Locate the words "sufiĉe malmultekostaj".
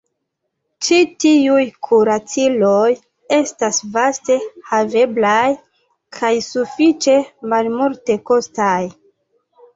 6.49-8.75